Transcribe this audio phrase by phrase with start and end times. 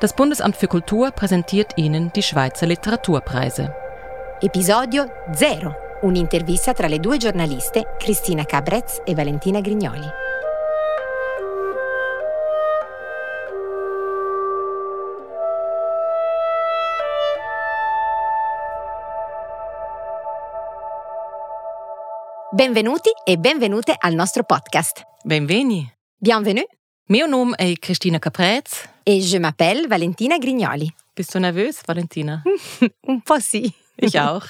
[0.00, 3.74] Das Bundesamt für Kultur präsentiert Ihnen die Schweizer Literaturpreise.
[4.40, 5.74] Episodio 0.
[6.02, 10.08] Un'intervista tra le due giornaliste Cristina Cabrez e Valentina Grignoli.
[22.52, 25.02] Benvenuti e benvenute al nostro podcast.
[25.24, 25.92] Benveni.
[26.16, 26.77] Bienvenue.
[27.10, 28.86] Mio nome è Cristina Caprez.
[29.06, 30.92] Et je m'appelle Valentina Grignoli.
[31.16, 32.42] Bist du nervös, Valentina?
[33.06, 33.72] Un po' sì.
[34.00, 34.44] Ich auch.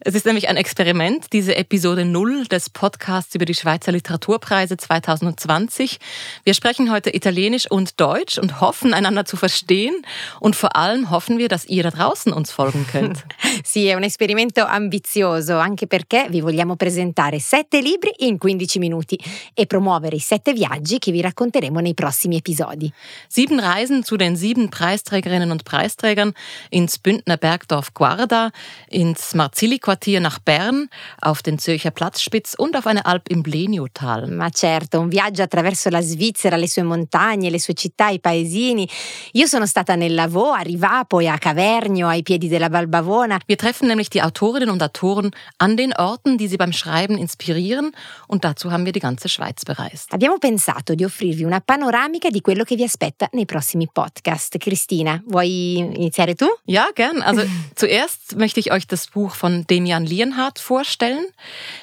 [0.00, 5.98] Es ist nämlich ein Experiment, diese Episode 0 des Podcasts über die Schweizer Literaturpreise 2020.
[6.44, 9.94] Wir sprechen heute Italienisch und Deutsch und hoffen, einander zu verstehen.
[10.40, 13.24] Und vor allem hoffen wir, dass ihr da draußen uns folgen könnt.
[13.64, 19.18] sì, è un esperimento ambizioso, anche perché vi vogliamo presentare sette libri in 15 minuti
[19.54, 22.92] e promuovere i sette viaggi che vi racconteremo nei prossimi episodi.
[23.26, 26.34] Sieben Reisen zu den sieben Preisträgerinnen und Preisträgern
[26.68, 28.50] ins Bündner Bergdorf Guarda,
[28.88, 30.88] ins Marzilli-Quartier nach Bern,
[31.20, 34.28] auf den Zürcher Platzspitz und auf eine Alp im Bleniotal.
[34.28, 38.88] Ma certo, un viaggio attraverso la Svizzera, le sue montagne, le sue città, i paesini.
[39.32, 43.38] Io sono stata nel Lavò, a Rivapo e a Cavernio, ai piedi della Balbavona.
[43.46, 47.92] Wir treffen nämlich die Autorinnen und Autoren an den Orten, die sie beim Schreiben inspirieren
[48.26, 50.12] und dazu haben wir die ganze Schweiz bereist.
[50.12, 54.58] Abbiamo pensato di offrirvi una panoramica di quello che vi aspetta nei prossimi podcast.
[54.58, 56.46] Cristina, vuoi iniziare tu?
[56.64, 57.22] Ja, gern.
[57.22, 57.42] Also
[57.76, 61.24] zuerst möchte ich euch das Buch von Demian Lienhardt vorstellen.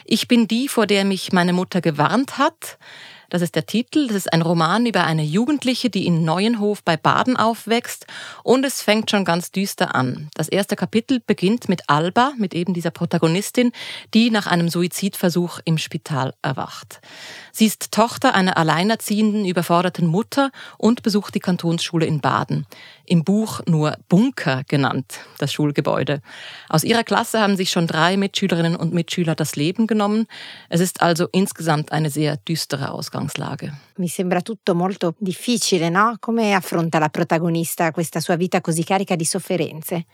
[0.05, 2.77] Ich bin die, vor der mich meine Mutter gewarnt hat.
[3.29, 4.07] Das ist der Titel.
[4.07, 8.07] Das ist ein Roman über eine Jugendliche, die in Neuenhof bei Baden aufwächst.
[8.43, 10.29] Und es fängt schon ganz düster an.
[10.33, 13.71] Das erste Kapitel beginnt mit Alba, mit eben dieser Protagonistin,
[14.13, 17.01] die nach einem Suizidversuch im Spital erwacht.
[17.51, 22.65] Sie ist Tochter einer alleinerziehenden, überforderten Mutter und besucht die Kantonsschule in Baden.
[23.09, 26.21] Im Buch nur Bunker genannt, das Schulgebäude.
[26.69, 30.27] Aus ihrer Klasse haben sich schon drei Mitschülerinnen und Mitschüler das Leben genommen.
[30.69, 33.73] Es ist also insgesamt eine sehr düstere Ausgangslage.
[33.97, 36.17] Mi sembra tutto molto difficile, no?
[36.19, 40.05] Come affronta la protagonista questa sua vita così carica di sofferenze?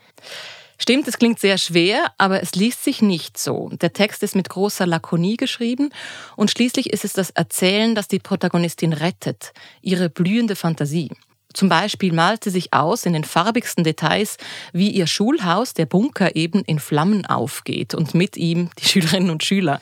[0.78, 3.68] Stimmt, es klingt sehr schwer, aber es liest sich nicht so.
[3.80, 5.90] Der Text ist mit großer Lakonie geschrieben
[6.34, 9.52] und schließlich ist es das Erzählen, das die Protagonistin rettet,
[9.82, 11.10] ihre blühende Fantasie.
[11.56, 14.36] Zum Beispiel malt sie sich aus in den farbigsten Details,
[14.74, 19.42] wie ihr Schulhaus, der Bunker, eben in Flammen aufgeht und mit ihm die Schülerinnen und
[19.42, 19.80] Schüler.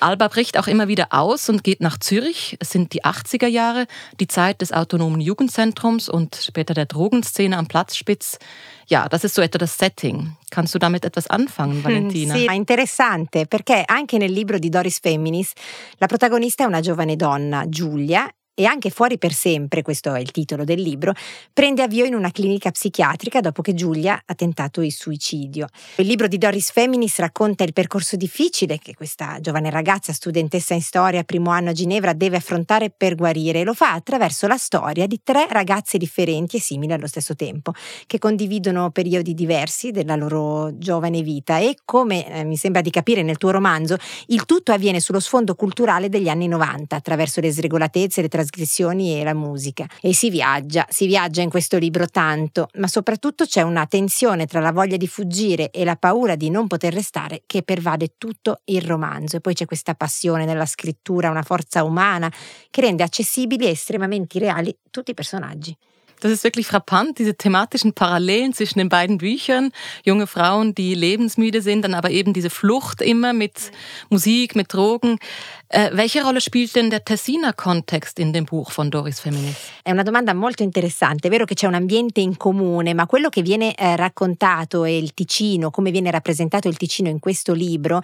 [0.00, 2.56] Alba bricht auch immer wieder aus und geht nach Zürich.
[2.60, 3.86] Es sind die 80er Jahre,
[4.20, 8.38] die Zeit des autonomen Jugendzentrums und später der Drogenszene am Platzspitz.
[8.86, 10.36] Ja, das ist so etwa das Setting.
[10.50, 12.34] Kannst du damit etwas anfangen, Valentina?
[12.34, 15.52] Sì, interessante perché anche nel libro di Doris Femminis
[15.98, 20.30] la protagonista è una giovane donna, Giulia, e anche Fuori per sempre, questo è il
[20.30, 21.14] titolo del libro,
[21.52, 25.68] prende avvio in una clinica psichiatrica dopo che Giulia ha tentato il suicidio.
[25.96, 30.82] Il libro di Doris Feminis racconta il percorso difficile che questa giovane ragazza, studentessa in
[30.82, 35.06] storia, primo anno a Ginevra, deve affrontare per guarire e lo fa attraverso la storia
[35.06, 37.72] di tre ragazze differenti e simili allo stesso tempo,
[38.06, 43.22] che condividono periodi diversi della loro giovane vita e, come eh, mi sembra di capire
[43.22, 43.96] nel tuo romanzo,
[44.26, 49.24] il tutto avviene sullo sfondo culturale degli anni 90, attraverso le sregolatezze, le trasgressioni e
[49.24, 49.86] la musica.
[50.00, 54.60] E si viaggia, si viaggia in questo libro tanto, ma soprattutto c'è una tensione tra
[54.60, 58.82] la voglia di fuggire e la paura di non poter restare che pervade tutto il
[58.82, 59.36] romanzo.
[59.36, 62.30] E poi c'è questa passione nella scrittura, una forza umana
[62.70, 65.76] che rende accessibili e estremamente reali tutti i personaggi.
[66.22, 69.72] Das ist wirklich frappant, diese thematischen Parallelen zwischen den beiden Büchern.
[70.04, 73.72] Junge Frauen, die lebensmüde sind, dann aber eben diese Flucht immer mit
[74.08, 75.18] Musik, mit Drogen.
[75.74, 79.56] Äh, welche Rolle spielt denn der Tessiner Kontext in dem Buch von Doris Feminis?
[79.82, 81.28] È una domanda molto interessante.
[81.28, 84.98] È vero che c'è un ambiente in comune, ma quello che viene eh, raccontato e
[84.98, 88.02] il Ticino, come viene rappresentato il Ticino in questo libro,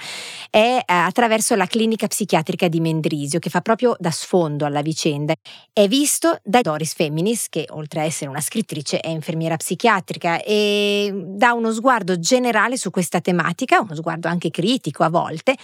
[0.49, 5.35] è eh, attraverso la clinica psichiatrica di Mendrisio, che fa proprio da sfondo alla vicenda.
[5.71, 11.13] È visto da Doris Feminis, che oltre a essere una scrittrice è infermiera psichiatrica e
[11.15, 15.55] dà uno sguardo generale su questa tematica, uno sguardo anche critico a volte,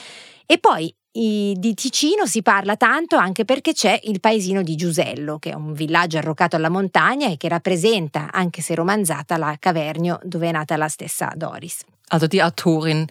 [0.44, 5.50] e poi di Ticino si parla tanto anche perché c'è il paesino di Giusello, che
[5.50, 10.48] è un villaggio arroccato alla montagna e che rappresenta, anche se romanzata, la Cavernio dove
[10.48, 11.84] è nata la stessa Doris.
[12.08, 13.06] Also die Autorin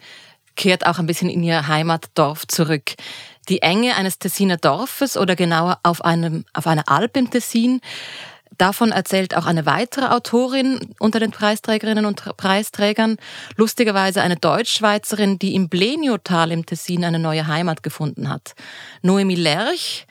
[0.54, 2.94] kehrt auch ein bisschen in ihr Heimatdorf zurück.
[3.48, 7.80] Die Enge eines Tessiner Dorfes oder genauer auf, einem, auf einer Alp im Tessin
[8.58, 13.16] Davon erzählt auch eine weitere Autorin unter den Preisträgerinnen und Preisträgern,
[13.56, 18.54] lustigerweise eine Deutschschweizerin, die im Bleniotal im Tessin eine neue Heimat gefunden hat.
[19.02, 20.06] Noemi Lerch,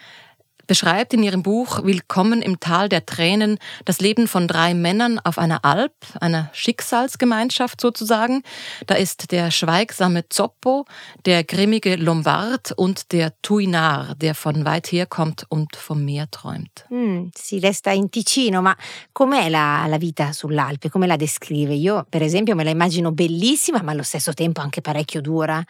[0.67, 5.37] beschreibt in ihrem Buch Willkommen im Tal der Tränen das Leben von drei Männern auf
[5.37, 8.43] einer Alp, einer Schicksalsgemeinschaft sozusagen.
[8.87, 10.85] Da ist der schweigsame Zoppo,
[11.25, 16.85] der grimmige Lombard und der Tuinar, der von weit her kommt und vom Meer träumt.
[16.89, 18.75] Mm, si resta in Ticino, ma
[19.11, 20.89] com'è la, la vita sull'Alpe?
[20.89, 21.73] Come la descrive?
[21.73, 25.63] Io, per esempio, me la immagino bellissima, ma allo stesso tempo anche parecchio dura.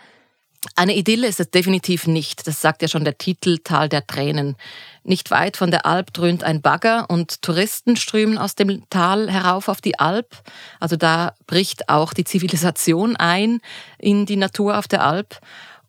[0.76, 4.56] Eine Idylle ist es definitiv nicht, das sagt ja schon der Titel Tal der Tränen.
[5.04, 9.68] Nicht weit von der Alp dröhnt ein Bagger und Touristen strömen aus dem Tal herauf
[9.68, 10.42] auf die Alp.
[10.80, 13.60] Also da bricht auch die Zivilisation ein
[14.00, 15.40] in die Natur auf der Alp.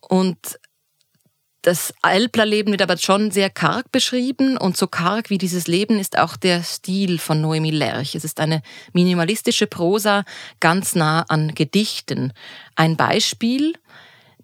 [0.01, 0.59] Und
[1.63, 6.19] das Alplerleben wird aber schon sehr karg beschrieben und so karg wie dieses Leben ist
[6.19, 8.15] auch der Stil von Noemi Lerch.
[8.15, 8.61] Es ist eine
[8.93, 10.25] minimalistische Prosa
[10.61, 12.35] ganz nah an Gedichten.
[12.77, 13.73] Ein Beispiel,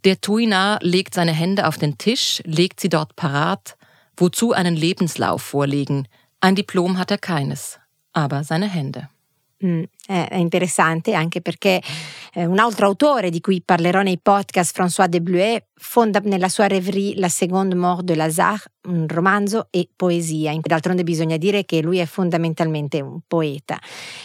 [0.05, 3.77] der Tuina legt seine Hände auf den Tisch, legt sie dort parat,
[4.17, 6.07] wozu einen Lebenslauf vorlegen.
[6.41, 7.79] Ein Diplom hat er keines,
[8.13, 9.09] aber seine Hände.
[10.11, 11.81] È interessante anche perché
[12.33, 16.67] eh, un altro autore di cui parlerò nei podcast, François de Bleuet, fonda nella sua
[16.67, 20.53] rêverie La Seconde Mort de Lazare, un romanzo e poesia.
[20.61, 23.79] D'altronde bisogna dire che lui è fondamentalmente un poeta.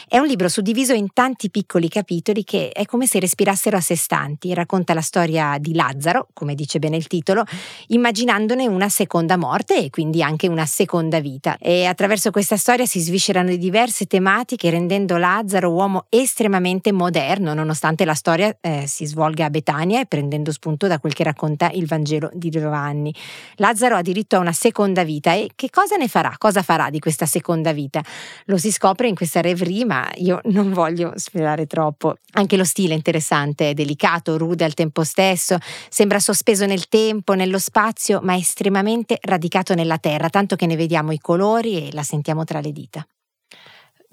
[0.08, 3.96] È un libro suddiviso in tanti piccoli capitoli che è come se respirassero a sé
[3.96, 4.54] stanti.
[4.54, 7.44] Racconta la storia di Lazzaro, come dice bene il titolo,
[7.88, 11.58] immaginandone una seconda morte e quindi anche una seconda vita.
[11.58, 18.14] E attraverso questa storia si sviscerano diverse tematiche rendendo Lazzaro uomo estremamente moderno, nonostante la
[18.14, 22.30] storia eh, si svolga a Betania e prendendo spunto da quel che racconta il Vangelo
[22.34, 23.14] di Giovanni.
[23.56, 26.34] Lazzaro ha diritto a una seconda vita e che cosa ne farà?
[26.38, 28.02] Cosa farà di questa seconda vita?
[28.46, 32.16] Lo si scopre in questa rêverie, ma io non voglio svelare troppo.
[32.34, 35.58] Anche lo stile è interessante, è delicato, rude al tempo stesso,
[35.90, 41.12] sembra sospeso nel tempo, nello spazio, ma estremamente radicato nella terra, tanto che ne vediamo
[41.12, 43.06] i colori e la sentiamo tra le dita.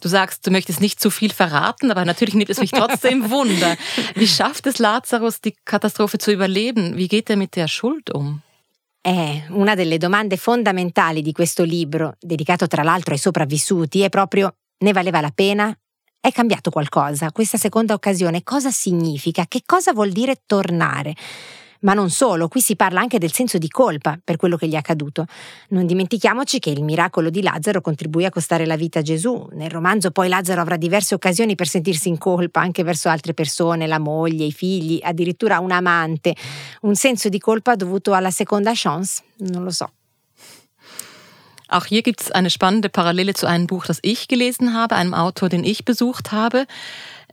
[0.03, 3.77] Du sagst, du möchtest nicht zu viel verraten, aber natürlich nimmt es mich trotzdem Wunder.
[4.17, 6.97] Wie schafft es Lazarus, die Katastrophe zu überleben?
[6.97, 8.43] Wie geht er mit der Schuld um?
[9.01, 14.57] Eh, una delle domande fondamentali di questo libro, dedicato tra l'altro ai sopravvissuti, è proprio
[14.79, 15.73] ne valeva la pena?
[16.21, 17.31] È cambiato qualcosa?
[17.31, 19.47] Questa seconda occasione cosa significa?
[19.47, 21.15] Che cosa vuol dire tornare?
[21.83, 24.75] Ma non solo, qui si parla anche del senso di colpa per quello che gli
[24.75, 25.27] è accaduto.
[25.71, 29.49] Non dimentichiamoci che il miracolo di Lazzaro contribuì a costare la vita a Gesù.
[29.53, 33.89] Nel romanzo poi Lazzaro avrà diverse occasioni per sentirsi in colpa anche verso altre persone,
[33.89, 36.37] la moglie, i figli, addirittura un amante.
[36.83, 39.23] Un senso di colpa dovuto alla seconda chance?
[39.39, 39.91] Non lo so.
[41.69, 45.15] Auch hier gibt es eine spannende Parallele zu einem Buch, das ich gelesen habe, einem
[45.15, 46.67] Autor, den ich besucht habe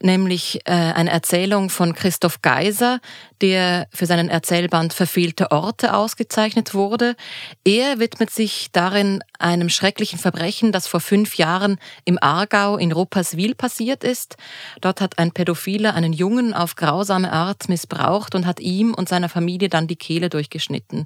[0.01, 2.99] nämlich äh, eine Erzählung von Christoph Geiser,
[3.41, 7.15] der für seinen Erzählband Verfehlte Orte ausgezeichnet wurde.
[7.63, 13.55] Er widmet sich darin einem schrecklichen Verbrechen, das vor fünf Jahren im Aargau in Rupperswil
[13.55, 14.37] passiert ist.
[14.81, 19.29] Dort hat ein Pädophiler einen Jungen auf grausame Art missbraucht und hat ihm und seiner
[19.29, 21.05] Familie dann die Kehle durchgeschnitten.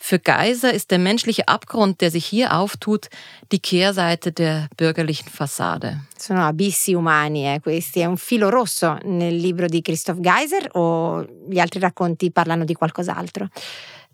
[0.00, 3.08] Für Geiser ist der menschliche Abgrund, der sich hier auftut,
[3.50, 6.00] die Kehrseite der bürgerlichen Fassade.
[6.16, 8.00] Sono abissi umani, eh, questi.
[8.00, 12.76] È un filo rosso nel libro di Christoph Geiser o gli altri racconti parlano di
[12.78, 13.48] qualcos'altro?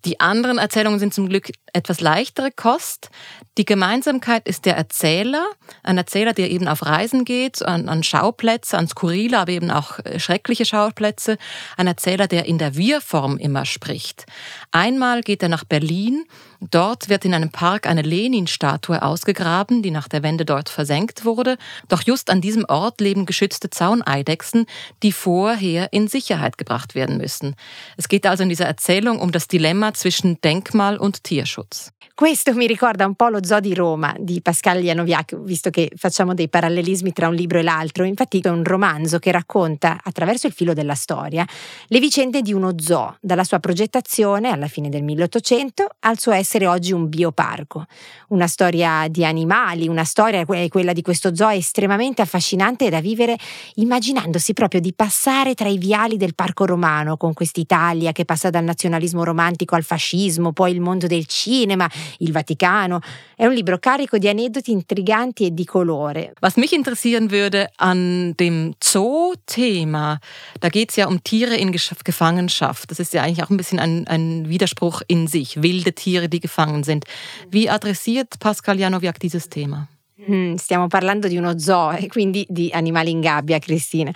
[0.05, 3.09] Die anderen Erzählungen sind zum Glück etwas leichtere Kost.
[3.57, 5.47] Die Gemeinsamkeit ist der Erzähler,
[5.83, 9.99] ein Erzähler, der eben auf Reisen geht, an, an Schauplätze, an skurrile, aber eben auch
[10.01, 11.39] äh, schreckliche Schauplätze.
[11.79, 14.27] Ein Erzähler, der in der Wir-Form immer spricht.
[14.73, 16.25] Einmal geht er nach Berlin
[16.61, 21.57] Dort wird in einem Park eine Lenin-Statue ausgegraben, die nach der Wende dort versenkt wurde.
[21.89, 24.67] Doch just an diesem Ort leben geschützte Zauneidechsen,
[25.03, 27.55] die vorher in Sicherheit gebracht werden müssen.
[27.97, 31.93] Es geht also in dieser Erzählung um das Dilemma zwischen Denkmal und Tierschutz.
[32.17, 36.33] Questo mi ricorda un po' lo Zoo di Roma di Pascal Janoviak, visto che facciamo
[36.33, 38.05] dei parallelismi tra un libro e l'altro.
[38.05, 41.45] Infatti è un romanzo che racconta, attraverso il filo della storia,
[41.89, 46.54] le vicende di uno zoo, dalla sua progettazione alla fine del 1800 al suo essere
[46.55, 47.87] essere oggi un bioparco.
[48.29, 53.37] Una storia di animali, una storia, quella di questo zoo, estremamente affascinante da vivere
[53.75, 58.63] immaginandosi proprio di passare tra i viali del parco romano con quest'Italia che passa dal
[58.63, 63.01] nazionalismo romantico al fascismo, poi il mondo del cinema, il Vaticano.
[63.35, 66.35] È un libro carico di aneddoti intriganti e di colore.
[66.41, 70.19] Was mich interessieren würde an dem Zoo-Thema,
[70.61, 72.91] da geht es ja um Tiere in Gefangenschaft.
[72.91, 75.61] Das ist ja eigentlich auch ein bisschen ein, ein Widerspruch in sich.
[75.63, 77.05] Wilde Tiere, die gefangen sind.
[77.51, 79.89] Wie adressiert Pascal Janowiak dieses Thema?
[80.31, 84.13] Mm, stiamo parlando di uno zoo e quindi di animali in gabbia, Cristina.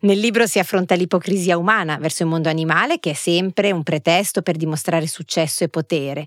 [0.00, 4.42] Nel libro si affronta l'ipocrisia umana verso il mondo animale, che è sempre un pretesto
[4.42, 6.26] per dimostrare successo e potere.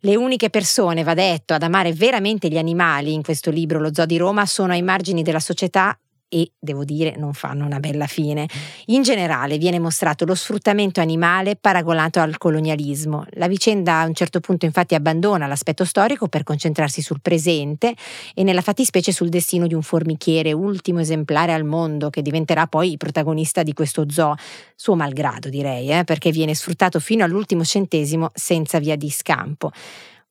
[0.00, 4.06] Le uniche persone, va detto, ad amare veramente gli animali in questo libro, Lo Zoo
[4.06, 5.98] di Roma, sono ai margini della società
[6.30, 8.48] e, devo dire, non fanno una bella fine.
[8.86, 13.26] In generale viene mostrato lo sfruttamento animale paragonato al colonialismo.
[13.32, 17.94] La vicenda a un certo punto infatti abbandona l'aspetto storico per concentrarsi sul presente
[18.32, 22.96] e nella fattispecie sul destino di un formichiere, ultimo esemplare al mondo, che diventerà poi
[22.96, 24.36] protagonista di questo zoo,
[24.76, 29.72] suo malgrado direi, eh, perché viene sfruttato fino all'ultimo centesimo senza via di scampo.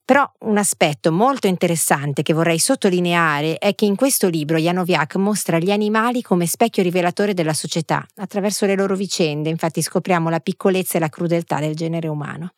[0.09, 5.59] Però un aspetto molto interessante che vorrei sottolineare è che in questo libro Janoviak mostra
[5.59, 8.03] gli animali come specchio rivelatore della società.
[8.15, 12.53] Attraverso le loro vicende, infatti, scopriamo la piccolezza e la crudeltà del genere umano.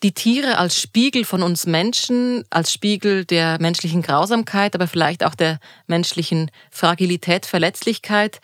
[0.00, 5.34] Die Tiere als Spiegel von uns Menschen, als Spiegel der menschlichen Grausamkeit, aber vielleicht auch
[5.34, 8.40] der menschlichen Fragilität, Verletzlichkeit.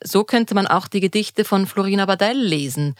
[0.00, 2.94] So könnte man auch die Gedichte von Florina Badell lesen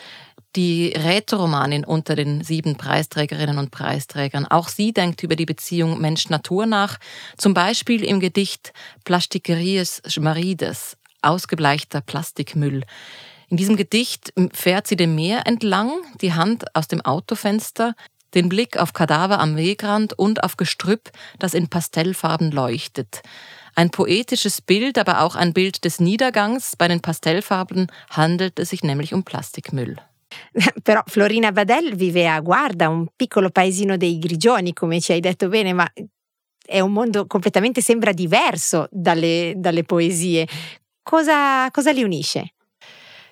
[0.57, 4.47] die Rätoromanin unter den sieben Preisträgerinnen und Preisträgern.
[4.47, 6.99] Auch sie denkt über die Beziehung Mensch-Natur nach,
[7.37, 8.73] zum Beispiel im Gedicht
[9.05, 12.85] Plastikeries Schmarides, ausgebleichter Plastikmüll.
[13.49, 17.95] In diesem Gedicht fährt sie dem Meer entlang, die Hand aus dem Autofenster,
[18.35, 23.23] den Blick auf Kadaver am Wegrand und auf Gestrüpp, das in Pastellfarben leuchtet.
[23.75, 26.77] Ein poetisches Bild, aber auch ein Bild des Niedergangs.
[26.77, 29.97] Bei den Pastellfarben handelt es sich nämlich um Plastikmüll.
[30.83, 35.49] Però Florina Badel vive a Guarda, un piccolo paesino dei Grigioni, come ci hai detto
[35.49, 35.91] bene, ma
[36.65, 40.47] è un mondo completamente sembra diverso dalle, dalle poesie.
[41.03, 42.55] Cosa, cosa li unisce?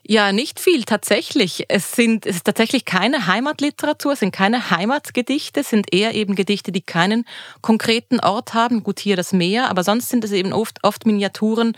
[0.07, 1.65] Ja, nicht viel tatsächlich.
[1.69, 6.35] Es, sind, es ist tatsächlich keine Heimatliteratur, es sind keine Heimatgedichte, es sind eher eben
[6.35, 7.25] Gedichte, die keinen
[7.61, 8.83] konkreten Ort haben.
[8.83, 11.77] Gut, hier das Meer, aber sonst sind es eben oft, oft Miniaturen,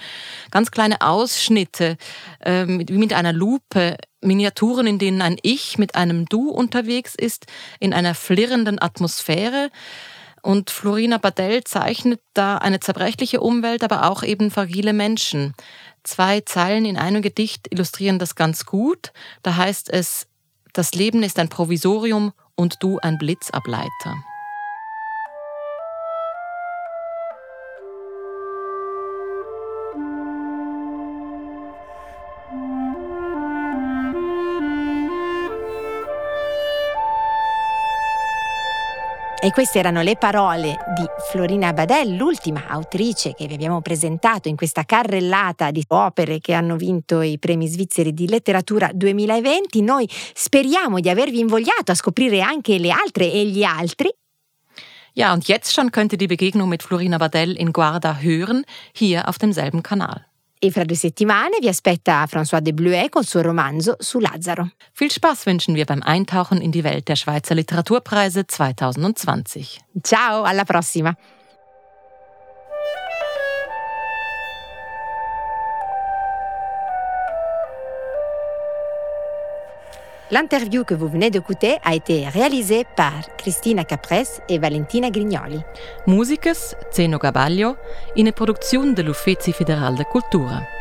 [0.50, 1.96] ganz kleine Ausschnitte,
[2.40, 3.96] äh, wie mit einer Lupe.
[4.22, 7.46] Miniaturen, in denen ein Ich mit einem Du unterwegs ist,
[7.78, 9.70] in einer flirrenden Atmosphäre.
[10.42, 15.54] Und Florina Badell zeichnet da eine zerbrechliche Umwelt, aber auch eben fragile Menschen.
[16.02, 19.12] Zwei Zeilen in einem Gedicht illustrieren das ganz gut.
[19.42, 20.26] Da heißt es,
[20.72, 24.16] das Leben ist ein Provisorium und du ein Blitzableiter.
[39.42, 44.56] E queste erano le parole di Florina Badel, l'ultima autrice che vi abbiamo presentato in
[44.56, 49.80] questa carrellata di opere che hanno vinto i premi svizzeri di letteratura 2020.
[49.80, 54.12] Noi speriamo di avervi invogliato a scoprire anche le altre e gli altri.
[55.14, 59.26] Ja, und jetzt schon könnt ihr die Begegnung mit Florina Badel in Guarda hören, hier
[59.26, 60.29] auf demselben Kanal.
[60.62, 64.68] E fra due settimane vi aspetta François de Bleuet col suo romanzo su Lazzaro.
[64.92, 69.80] Viel Spaß wünschen wir beim Eintauchen in die Welt der Schweizer Literaturpreise 2020.
[70.02, 71.16] Ciao, alla prossima!
[80.32, 85.60] L'interview que vous venez d'écouter a été réalisée par Cristina Caprès et Valentina Grignoli.
[86.06, 86.50] Musiques
[86.92, 87.76] Zeno Gabaglio
[88.16, 90.79] in produzione dell'Uffizio Federale de Cultura.